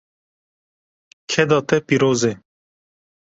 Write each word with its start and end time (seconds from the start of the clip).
Keda 1.31 1.59
te 1.67 1.77
pîroz 1.87 2.21
e. 2.31 2.33